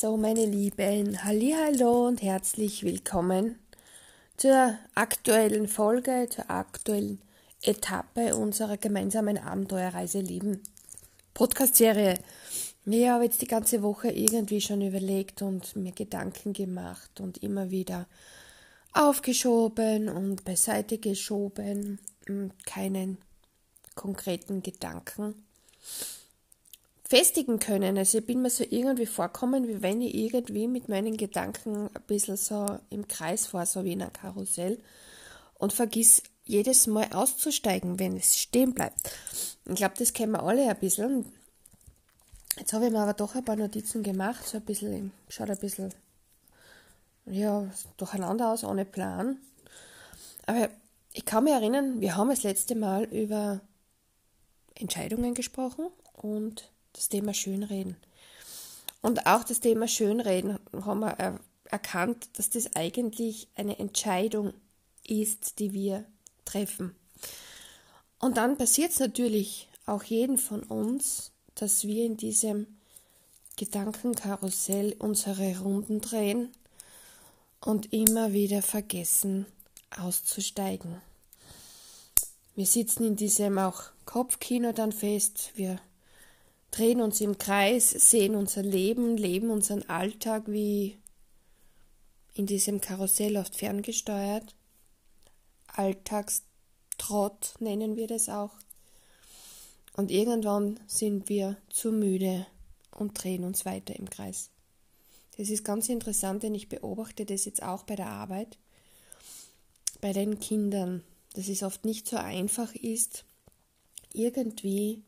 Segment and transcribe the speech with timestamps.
[0.00, 3.58] So, meine Lieben, Hallo und herzlich willkommen
[4.36, 7.20] zur aktuellen Folge, zur aktuellen
[7.62, 10.62] Etappe unserer gemeinsamen Abenteuerreise Lieben
[11.34, 12.14] Podcast-Serie.
[12.86, 17.72] Ich habe jetzt die ganze Woche irgendwie schon überlegt und mir Gedanken gemacht und immer
[17.72, 18.06] wieder
[18.92, 21.98] aufgeschoben und beiseite geschoben,
[22.66, 23.18] keinen
[23.96, 25.34] konkreten Gedanken
[27.08, 27.96] festigen können.
[27.96, 32.02] Also ich bin mir so irgendwie vorkommen, wie wenn ich irgendwie mit meinen Gedanken ein
[32.06, 34.78] bisschen so im Kreis fahre, so wie in einem Karussell
[35.54, 39.10] und vergiss jedes Mal auszusteigen, wenn es stehen bleibt.
[39.64, 41.32] Ich glaube, das kennen wir alle ein bisschen.
[42.58, 45.58] Jetzt habe ich mir aber doch ein paar Notizen gemacht, so ein bisschen, schaut ein
[45.58, 45.94] bisschen,
[47.24, 49.38] ja, durcheinander aus, ohne Plan.
[50.44, 50.68] Aber
[51.14, 53.60] ich kann mich erinnern, wir haben das letzte Mal über
[54.74, 57.96] Entscheidungen gesprochen und das Thema Schönreden.
[59.00, 64.52] Und auch das Thema Schönreden haben wir erkannt, dass das eigentlich eine Entscheidung
[65.06, 66.04] ist, die wir
[66.44, 66.94] treffen.
[68.18, 72.66] Und dann passiert es natürlich auch jeden von uns, dass wir in diesem
[73.56, 76.50] Gedankenkarussell unsere Runden drehen
[77.60, 79.46] und immer wieder vergessen
[79.96, 81.00] auszusteigen.
[82.54, 85.80] Wir sitzen in diesem auch Kopfkino dann fest, wir
[86.70, 90.98] drehen uns im Kreis, sehen unser Leben, leben unseren Alltag wie
[92.34, 94.54] in diesem Karussell oft ferngesteuert.
[95.66, 98.52] Alltagstrott nennen wir das auch.
[99.96, 102.46] Und irgendwann sind wir zu müde
[102.92, 104.50] und drehen uns weiter im Kreis.
[105.36, 108.58] Das ist ganz interessant, denn ich beobachte das jetzt auch bei der Arbeit,
[110.00, 111.02] bei den Kindern,
[111.34, 113.24] dass es oft nicht so einfach ist,
[114.12, 115.02] irgendwie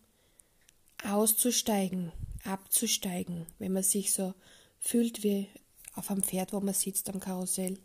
[1.04, 2.12] auszusteigen,
[2.44, 4.34] abzusteigen, wenn man sich so
[4.78, 5.48] fühlt wie
[5.94, 7.78] auf einem Pferd, wo man sitzt am Karussell.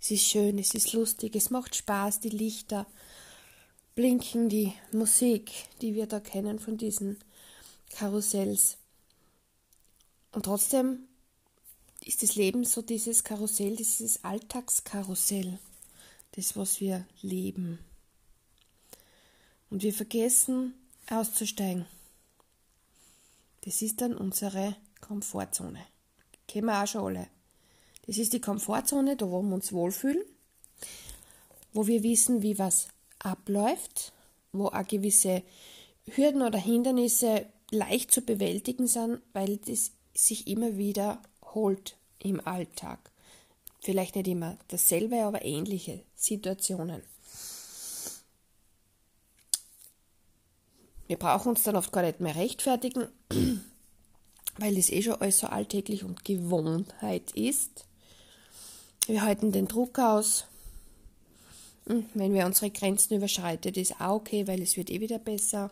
[0.00, 2.86] Es ist schön, es ist lustig, es macht Spaß, die Lichter
[3.94, 5.50] blinken, die Musik,
[5.80, 7.18] die wir da kennen von diesen
[7.90, 8.76] Karussells.
[10.32, 11.08] Und trotzdem
[12.04, 15.58] ist das Leben so dieses Karussell, dieses Alltagskarussell,
[16.32, 17.78] das, was wir leben.
[19.70, 20.74] Und wir vergessen
[21.08, 21.86] auszusteigen.
[23.66, 25.80] Das ist dann unsere Komfortzone.
[26.46, 27.26] Kennen wir auch schon alle.
[28.06, 30.22] Das ist die Komfortzone, da wo wir uns wohlfühlen,
[31.72, 32.86] wo wir wissen, wie was
[33.18, 34.12] abläuft,
[34.52, 35.42] wo auch gewisse
[36.04, 41.20] Hürden oder Hindernisse leicht zu bewältigen sind, weil das sich immer wieder
[41.52, 43.10] holt im Alltag.
[43.80, 47.02] Vielleicht nicht immer dasselbe, aber ähnliche Situationen.
[51.06, 53.08] Wir brauchen uns dann oft gar nicht mehr rechtfertigen,
[54.58, 57.86] weil es eh schon alles so alltäglich und Gewohnheit ist.
[59.06, 60.46] Wir halten den Druck aus.
[61.86, 65.70] Hm, wenn wir unsere Grenzen überschreiten, ist auch okay, weil es wird eh wieder besser.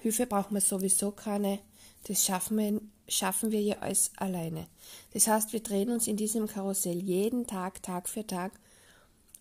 [0.00, 1.58] Hilfe brauchen wir sowieso keine.
[2.04, 4.66] Das schaffen wir, schaffen wir ja alles alleine.
[5.12, 8.52] Das heißt, wir drehen uns in diesem Karussell jeden Tag, Tag für Tag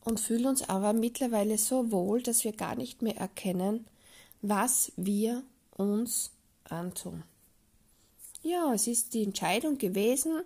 [0.05, 3.85] und fühlen uns aber mittlerweile so wohl, dass wir gar nicht mehr erkennen,
[4.41, 6.31] was wir uns
[6.65, 7.23] antun.
[8.41, 10.41] Ja, es ist die Entscheidung gewesen,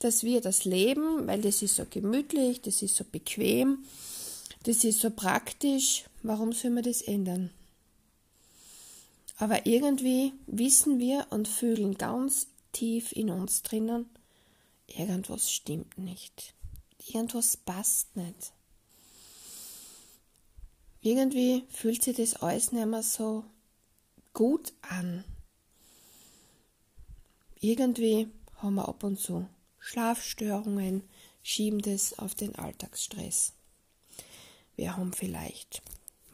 [0.00, 3.84] dass wir das leben, weil das ist so gemütlich, das ist so bequem,
[4.64, 6.04] das ist so praktisch.
[6.22, 7.50] Warum soll man das ändern?
[9.38, 14.10] Aber irgendwie wissen wir und fühlen ganz tief in uns drinnen,
[14.86, 16.54] irgendwas stimmt nicht.
[17.06, 18.52] Irgendwas passt nicht.
[21.00, 23.44] Irgendwie fühlt sich das alles nicht mehr so
[24.32, 25.24] gut an.
[27.60, 29.46] Irgendwie haben wir ab und zu
[29.78, 31.02] Schlafstörungen,
[31.42, 33.52] schieben das auf den Alltagsstress.
[34.76, 35.82] Wir haben vielleicht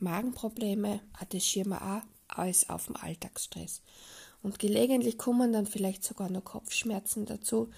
[0.01, 3.81] Magenprobleme, ah, das schieben wir auch alles auf den Alltagsstress.
[4.43, 7.71] Und gelegentlich kommen dann vielleicht sogar noch Kopfschmerzen dazu.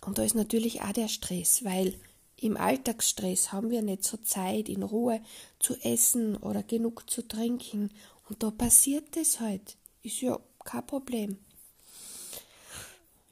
[0.00, 1.94] Und da ist natürlich auch der Stress, weil
[2.38, 5.20] im Alltagsstress haben wir nicht so Zeit, in Ruhe
[5.58, 7.90] zu essen oder genug zu trinken.
[8.28, 9.76] Und da passiert das halt.
[10.02, 11.38] Ist ja kein Problem.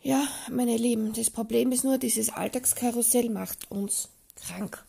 [0.02, 4.84] Ja, meine Lieben, das Problem ist nur, dieses Alltagskarussell macht uns krank.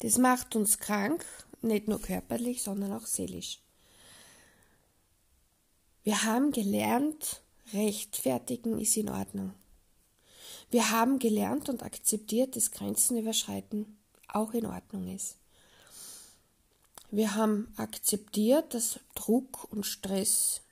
[0.00, 1.24] Das macht uns krank,
[1.62, 3.60] nicht nur körperlich, sondern auch seelisch.
[6.02, 7.42] Wir haben gelernt,
[7.72, 9.54] rechtfertigen ist in Ordnung.
[10.70, 13.96] Wir haben gelernt und akzeptiert, dass Grenzen überschreiten
[14.28, 15.36] auch in Ordnung ist.
[17.10, 20.62] Wir haben akzeptiert, dass Druck und Stress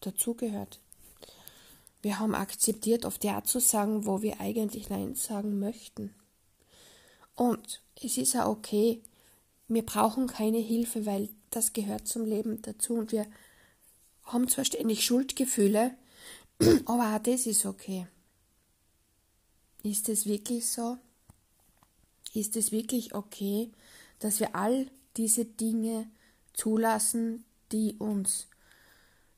[0.00, 0.80] dazugehört.
[2.02, 6.14] Wir haben akzeptiert, oft Ja zu sagen, wo wir eigentlich Nein sagen möchten.
[7.34, 9.02] Und es ist ja okay,
[9.68, 13.26] wir brauchen keine Hilfe, weil das gehört zum Leben dazu und wir
[14.24, 15.94] haben zwar ständig Schuldgefühle,
[16.86, 18.06] aber auch das ist okay.
[19.82, 20.98] Ist es wirklich so?
[22.34, 23.70] Ist es wirklich okay,
[24.18, 26.08] dass wir all diese Dinge
[26.52, 28.46] zulassen, die uns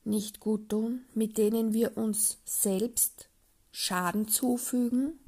[0.05, 3.29] nicht gut tun, mit denen wir uns selbst
[3.71, 5.19] Schaden zufügen?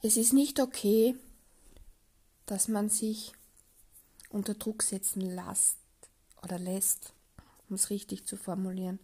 [0.00, 1.14] Es ist nicht okay,
[2.46, 3.32] dass man sich
[4.30, 5.78] unter Druck setzen lässt
[6.42, 7.12] oder lässt,
[7.68, 8.98] um es richtig zu formulieren.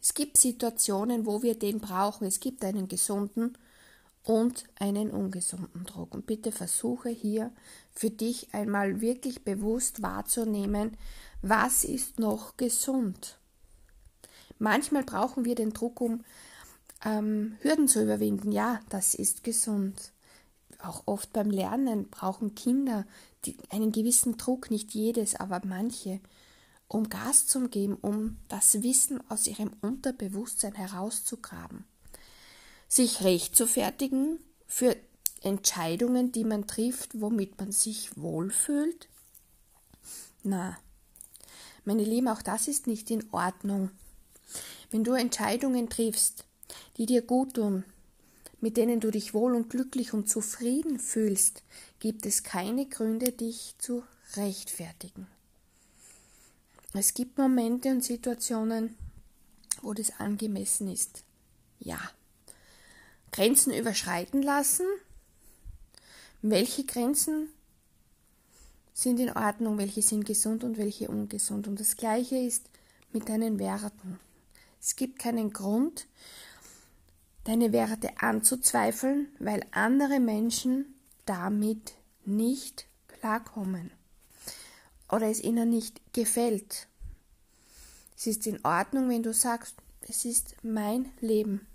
[0.00, 2.26] Es gibt Situationen, wo wir den brauchen.
[2.26, 3.56] Es gibt einen gesunden
[4.22, 6.14] und einen ungesunden Druck.
[6.14, 7.52] Und bitte versuche hier
[7.92, 10.96] für dich einmal wirklich bewusst wahrzunehmen,
[11.42, 13.38] was ist noch gesund.
[14.58, 16.22] Manchmal brauchen wir den Druck, um
[17.04, 18.52] ähm, Hürden zu überwinden.
[18.52, 20.12] Ja, das ist gesund.
[20.82, 23.06] Auch oft beim Lernen brauchen Kinder
[23.44, 26.20] die, einen gewissen Druck, nicht jedes, aber manche
[26.90, 31.84] um Gas zu geben, um das Wissen aus ihrem Unterbewusstsein herauszugraben.
[32.88, 34.96] Sich recht zu fertigen für
[35.40, 39.08] Entscheidungen, die man trifft, womit man sich wohlfühlt?
[40.42, 40.76] Na,
[41.84, 43.92] meine Lieben, auch das ist nicht in Ordnung.
[44.90, 46.44] Wenn du Entscheidungen triffst,
[46.96, 47.84] die dir gut tun,
[48.60, 51.62] mit denen du dich wohl und glücklich und zufrieden fühlst,
[52.00, 54.02] gibt es keine Gründe, dich zu
[54.34, 55.28] rechtfertigen.
[56.92, 58.96] Es gibt Momente und Situationen,
[59.80, 61.22] wo das angemessen ist.
[61.78, 61.98] Ja.
[63.30, 64.86] Grenzen überschreiten lassen.
[66.42, 67.48] Welche Grenzen
[68.92, 71.68] sind in Ordnung, welche sind gesund und welche ungesund.
[71.68, 72.68] Und das Gleiche ist
[73.12, 74.18] mit deinen Werten.
[74.80, 76.08] Es gibt keinen Grund,
[77.44, 80.94] deine Werte anzuzweifeln, weil andere Menschen
[81.24, 81.94] damit
[82.24, 83.92] nicht klarkommen
[85.10, 86.88] oder es ihnen nicht gefällt.
[88.16, 91.66] Es ist in Ordnung, wenn du sagst, es ist mein Leben.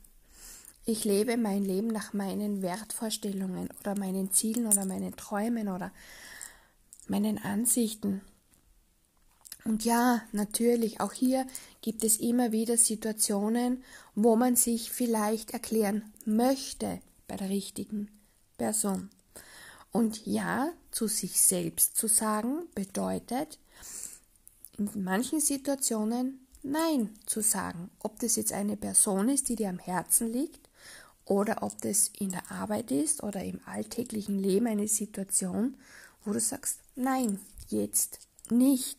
[0.85, 5.91] Ich lebe mein Leben nach meinen Wertvorstellungen oder meinen Zielen oder meinen Träumen oder
[7.07, 8.21] meinen Ansichten.
[9.63, 11.47] Und ja, natürlich, auch hier
[11.81, 13.83] gibt es immer wieder Situationen,
[14.13, 18.11] wo man sich vielleicht erklären möchte bei der richtigen
[18.59, 19.09] Person.
[19.95, 23.59] Und ja, zu sich selbst zu sagen, bedeutet
[24.77, 27.89] in manchen Situationen Nein zu sagen.
[27.99, 30.67] Ob das jetzt eine Person ist, die dir am Herzen liegt,
[31.23, 35.77] oder ob das in der Arbeit ist oder im alltäglichen Leben eine Situation,
[36.25, 37.39] wo du sagst, nein,
[37.69, 38.19] jetzt
[38.49, 38.97] nicht.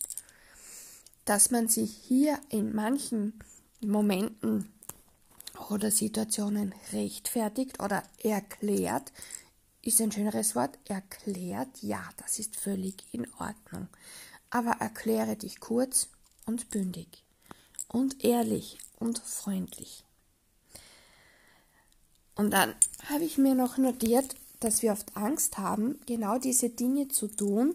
[1.26, 3.34] Dass man sich hier in manchen
[3.82, 4.72] Momenten
[5.68, 9.12] oder Situationen rechtfertigt oder erklärt,
[9.86, 13.88] ist ein schöneres Wort, erklärt, ja, das ist völlig in Ordnung.
[14.50, 16.08] Aber erkläre dich kurz
[16.44, 17.24] und bündig
[17.88, 20.04] und ehrlich und freundlich.
[22.34, 22.74] Und dann
[23.08, 27.74] habe ich mir noch notiert, dass wir oft Angst haben, genau diese Dinge zu tun,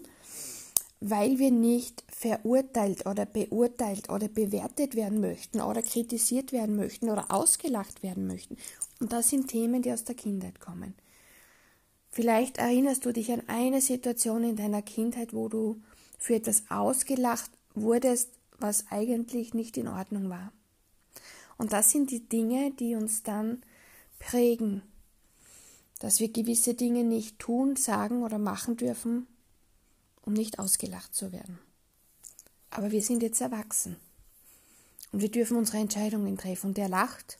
[1.00, 7.32] weil wir nicht verurteilt oder beurteilt oder bewertet werden möchten oder kritisiert werden möchten oder
[7.32, 8.56] ausgelacht werden möchten.
[9.00, 10.94] Und das sind Themen, die aus der Kindheit kommen.
[12.14, 15.80] Vielleicht erinnerst du dich an eine Situation in deiner Kindheit, wo du
[16.18, 20.52] für etwas ausgelacht wurdest, was eigentlich nicht in Ordnung war.
[21.56, 23.62] Und das sind die Dinge, die uns dann
[24.18, 24.82] prägen,
[26.00, 29.26] dass wir gewisse Dinge nicht tun, sagen oder machen dürfen,
[30.20, 31.58] um nicht ausgelacht zu werden.
[32.68, 33.96] Aber wir sind jetzt erwachsen
[35.12, 36.68] und wir dürfen unsere Entscheidungen treffen.
[36.68, 37.38] Und der lacht,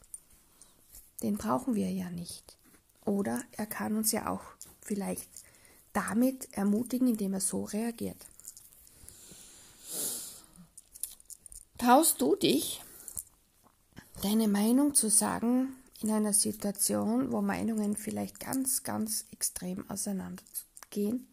[1.22, 2.56] den brauchen wir ja nicht.
[3.04, 4.42] Oder er kann uns ja auch
[4.80, 5.28] vielleicht
[5.92, 8.26] damit ermutigen, indem er so reagiert.
[11.78, 12.80] Traust du dich,
[14.22, 21.26] deine Meinung zu sagen in einer Situation, wo Meinungen vielleicht ganz, ganz extrem auseinandergehen?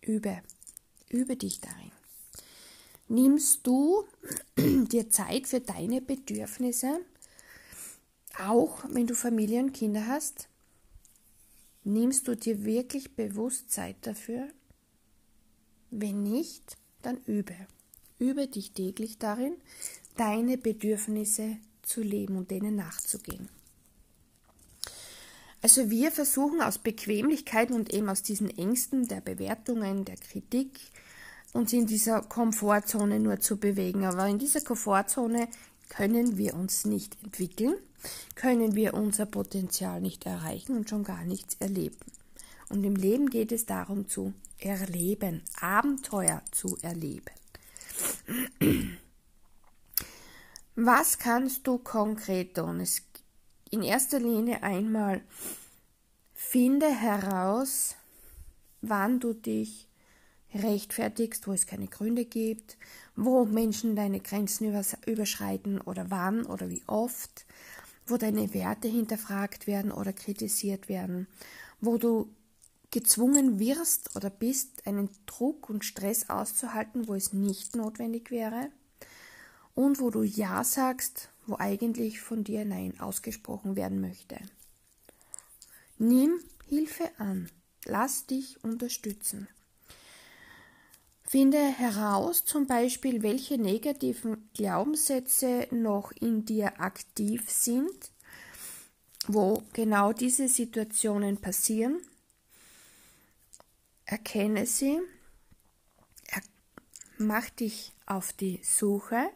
[0.00, 0.42] Übe,
[1.08, 1.92] übe dich darin.
[3.08, 4.04] Nimmst du
[4.56, 7.00] dir Zeit für deine Bedürfnisse,
[8.38, 10.48] auch wenn du Familie und Kinder hast?
[11.88, 14.46] Nimmst du dir wirklich bewusst Zeit dafür?
[15.90, 17.54] Wenn nicht, dann übe.
[18.18, 19.54] Übe dich täglich darin,
[20.14, 23.48] deine Bedürfnisse zu leben und denen nachzugehen.
[25.62, 30.78] Also wir versuchen aus Bequemlichkeit und eben aus diesen Ängsten der Bewertungen, der Kritik,
[31.54, 34.04] uns in dieser Komfortzone nur zu bewegen.
[34.04, 35.48] Aber in dieser Komfortzone
[35.88, 37.74] können wir uns nicht entwickeln,
[38.34, 41.98] können wir unser Potenzial nicht erreichen und schon gar nichts erleben.
[42.68, 47.32] Und im Leben geht es darum zu erleben, Abenteuer zu erleben.
[50.74, 52.80] Was kannst du konkret tun?
[52.80, 53.02] Es,
[53.70, 55.22] in erster Linie einmal
[56.34, 57.96] finde heraus,
[58.80, 59.87] wann du dich
[60.54, 62.76] rechtfertigst, wo es keine Gründe gibt,
[63.16, 64.74] wo Menschen deine Grenzen
[65.06, 67.46] überschreiten oder wann oder wie oft,
[68.06, 71.26] wo deine Werte hinterfragt werden oder kritisiert werden,
[71.80, 72.28] wo du
[72.90, 78.70] gezwungen wirst oder bist, einen Druck und Stress auszuhalten, wo es nicht notwendig wäre
[79.74, 84.38] und wo du Ja sagst, wo eigentlich von dir Nein ausgesprochen werden möchte.
[85.98, 87.50] Nimm Hilfe an,
[87.84, 89.48] lass dich unterstützen.
[91.30, 98.12] Finde heraus zum Beispiel, welche negativen Glaubenssätze noch in dir aktiv sind,
[99.26, 102.00] wo genau diese Situationen passieren.
[104.06, 105.00] Erkenne sie,
[107.18, 109.28] mach dich auf die Suche,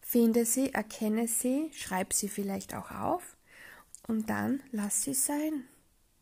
[0.00, 3.36] finde sie, erkenne sie, schreib sie vielleicht auch auf
[4.06, 5.64] und dann lass sie sein.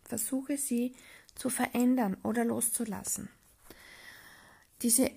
[0.04, 0.94] Versuche sie
[1.34, 3.28] zu verändern oder loszulassen.
[4.82, 5.10] Dieses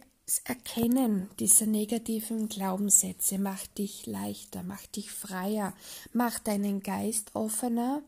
[0.44, 5.75] Erkennen dieser negativen Glaubenssätze macht dich leichter, macht dich freier,
[6.13, 8.01] macht deinen Geist offener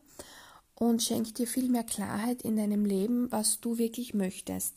[0.74, 4.74] und schenkt dir viel mehr Klarheit in deinem Leben, was du wirklich möchtest.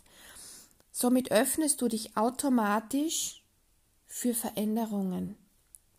[0.92, 3.44] Somit öffnest du dich automatisch
[4.06, 5.36] für Veränderungen,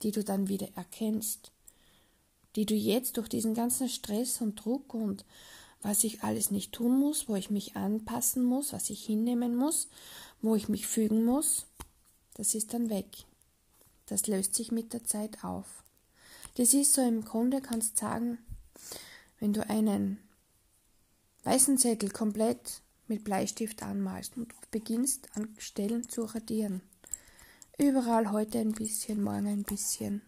[0.03, 1.51] die du dann wieder erkennst,
[2.55, 5.25] die du jetzt durch diesen ganzen Stress und Druck und
[5.83, 9.89] was ich alles nicht tun muss, wo ich mich anpassen muss, was ich hinnehmen muss,
[10.43, 11.67] wo ich mich fügen muss,
[12.35, 13.07] das ist dann weg.
[14.07, 15.67] Das löst sich mit der Zeit auf.
[16.57, 18.39] Das ist so im Grunde, kannst sagen,
[19.39, 20.19] wenn du einen
[21.45, 26.83] weißen Zettel komplett mit Bleistift anmalst und beginnst an Stellen zu radieren.
[27.79, 30.23] Überall heute ein bisschen, morgen ein bisschen.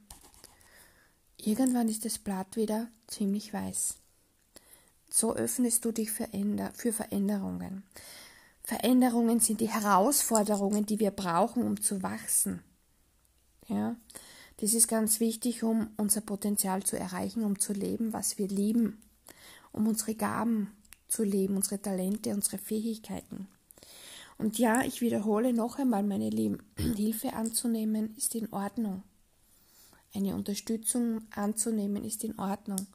[1.37, 4.00] Irgendwann ist das Blatt wieder ziemlich weiß.
[5.11, 6.29] So öffnest du dich für
[6.93, 7.83] Veränderungen.
[8.62, 12.62] Veränderungen sind die Herausforderungen, die wir brauchen, um zu wachsen.
[13.67, 13.97] Ja,
[14.59, 19.02] das ist ganz wichtig, um unser Potenzial zu erreichen, um zu leben, was wir lieben,
[19.73, 20.71] um unsere Gaben
[21.09, 23.49] zu leben, unsere Talente, unsere Fähigkeiten.
[24.38, 26.59] Und ja, ich wiederhole noch einmal, meine Lieben,
[26.97, 29.02] Hilfe anzunehmen ist in Ordnung.
[30.14, 32.87] Eine Unterstützung anzunehmen ist in Ordnung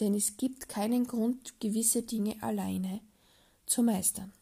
[0.00, 3.00] denn es gibt keinen Grund, gewisse Dinge alleine
[3.66, 4.32] zu meistern.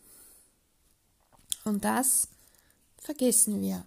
[1.65, 2.29] Und das
[2.99, 3.85] vergessen wir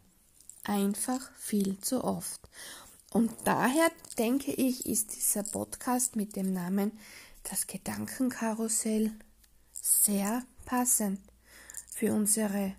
[0.64, 2.42] einfach viel zu oft.
[3.12, 6.92] Und daher denke ich, ist dieser Podcast mit dem Namen
[7.44, 9.12] Das Gedankenkarussell
[9.74, 11.20] sehr passend
[11.92, 12.74] für unsere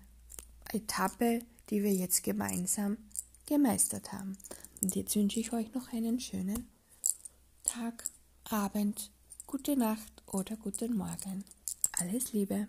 [0.73, 2.97] Etappe, die wir jetzt gemeinsam
[3.45, 4.37] gemeistert haben.
[4.81, 6.67] Und jetzt wünsche ich euch noch einen schönen
[7.63, 8.03] Tag.
[8.51, 9.09] Abend,
[9.47, 11.43] gute Nacht oder guten Morgen.
[11.99, 12.67] Alles Liebe.